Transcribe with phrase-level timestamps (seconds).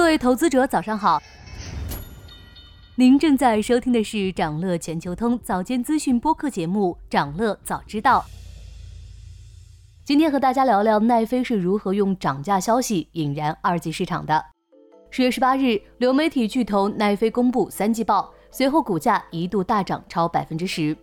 [0.00, 1.22] 各位投资者，早上好。
[2.94, 8.24] 您正在收听的是长乐全球通早间资讯播客节目《长乐早知道》。
[10.02, 14.42] 今天和大家聊聊奈飞是如何用涨价消息引燃二级市场的。
[15.10, 20.96] 十月十八日，流媒体巨头奈飞公布三季报，随后股价一度大涨超百分之十。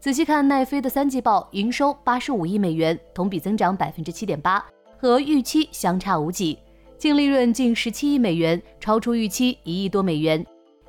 [0.00, 4.62] 仔细看奈飞的三季报，营收八十五亿美元，同比增长百分之七点八，
[4.98, 6.58] 和预期相差无几。
[7.04, 10.42] 净利润近十七亿美元，超出预期一亿多美元。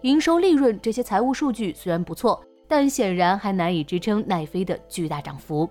[0.03, 5.69] 营收、利润这些财务数据虽然不错，但显然还难以支撑奈飞的巨大涨幅。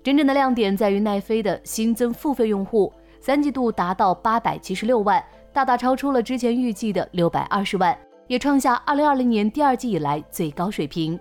[0.00, 5.20] 真正的亮点在于奈飞的新增付费用户，三季度达到八百七十六万，
[5.52, 11.18] 大大超出了之前预计的六百二十万，也创下二零二零年第二季以来最高水平。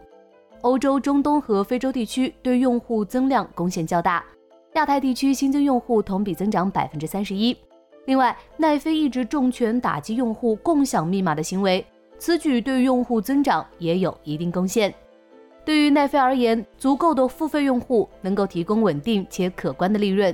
[0.62, 4.24] 欧洲、中东和非洲地区对用户增量贡献较大，
[4.76, 7.58] 亚太地区新增用户同比增长百分之三十一。
[8.10, 11.86] 另外，奈飞一直重拳打击用户共享密码的行为，
[12.18, 14.92] 此举对用户增长也有一定贡献。
[15.64, 20.34] 对于奈飞而言，足够的付费用户能够提供稳定且可观的利润。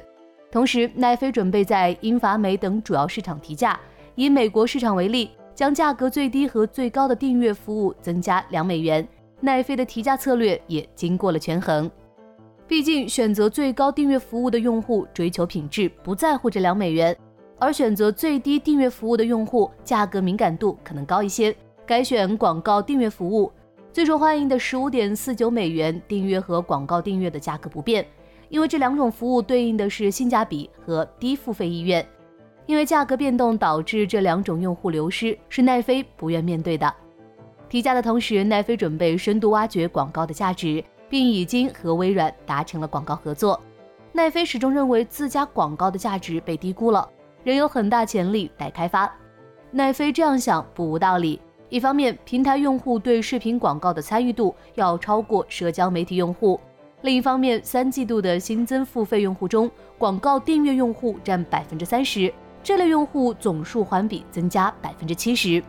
[0.49, 3.77] 同时，奈飞准备在英法美等主要市场提价。
[4.15, 9.05] 以美国市场为例，将价格最低和最高的订阅服务增加两美元。
[9.41, 11.91] 奈飞的提价策略也经过了权衡，
[12.69, 17.13] 毕竟选择最高订阅服务的用户追求品质，不在乎这两美元。
[17.57, 23.51] 而选择最低订阅服务的用户，价格敏感度可能高一些，改选广告订阅服务。
[23.93, 28.05] 最受欢迎的十五点四九美元订阅和广告订阅的价格不变，
[28.49, 32.05] 因为这两种服务对应的是性价比和低付费意愿。
[32.65, 36.93] 因为价格变动导致这两种用户流失，是奈飞不愿面对的。
[37.69, 43.61] 提价的同时，奈飞准备深度挖掘广告的价值，并已经和微软达成了广告合作。
[44.11, 47.07] 奈飞始终认为自家广告的价值被低估了。
[47.45, 49.09] 仍有很大潜力待开发。
[49.71, 51.39] 奈飞这样想不无道理。
[51.69, 56.59] 一方面，平台用户对视频广告的参与度要超过社交媒体用户；
[57.01, 65.61] 另一方面，三季度的新增付费用户中，广告订阅用户占百分之三十，这类用户总数环比增加百分之七十。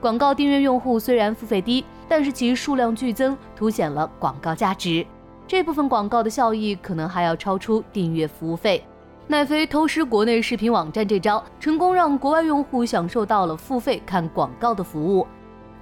[0.00, 5.06] 广告订阅用户虽然付费低，但是其数量剧增，凸显了广告价值。
[5.46, 8.82] 这部分广告的效益可能还要超出订阅服务费。
[9.30, 15.26] 奈飞偷师国内视频网站这招，成功让国外用户享受到了付费看广告的服务。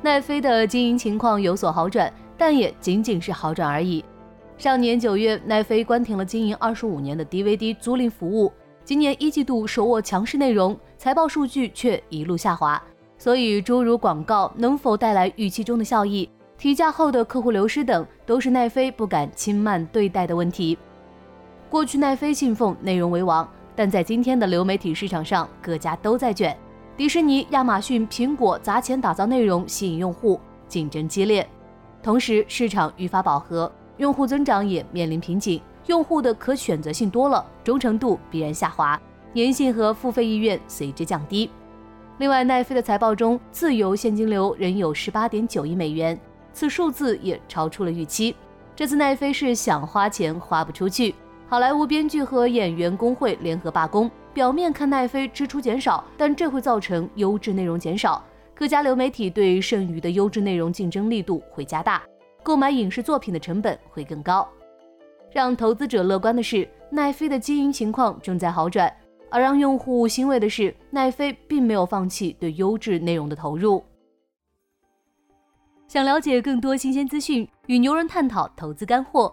[0.02, 4.04] 奈飞的经营情况有所好转，但也仅仅是好转而已。
[4.58, 8.52] 上年九月，奈飞关停了经营二十五年的 DVD 租赁服务，
[8.84, 12.82] 今年一季度手握强势内容，财报数据却一路下滑。
[13.16, 20.76] 所以，诸如广告能否带来预期中的效益、提价后的客户流失等，都是奈飞不敢轻慢对待的问题。
[21.68, 26.56] 过去奈飞信奉内容为王，但在今天的流媒体市场上，各家都在卷。
[26.96, 31.46] 迪士尼、亚马逊、苹果砸钱打造内容吸引用户，竞争激烈。
[32.02, 38.98] 同时，市场愈发饱和，用户增长也面临瓶颈，用户的可选择性多了，忠诚度必然下滑，
[39.34, 41.50] 粘性和付费意愿随之降低。
[42.18, 46.18] 另外，奈飞的财报中自由现金流仍有十八点九亿美元，
[46.52, 48.34] 此数字也超出了预期。
[48.74, 51.14] 这次奈飞是想花钱花不出去。
[51.48, 58.20] 好莱坞编剧和演员工会联合罢工，表面看奈飞支出减少，但这会造成优质内容减少，
[58.52, 62.02] 各家流媒体对剩余的优质内容竞争力度会加大，
[62.42, 64.46] 购买影视作品的成本会更高。
[65.30, 68.90] 让投资者乐观的是，奈飞的经营情况正在好转；
[69.30, 73.84] 而让用户欣慰的是，奈飞并没有放弃对优质内容的投入。
[75.86, 79.32] 想了解更多新鲜资讯，与牛人探讨投资干货。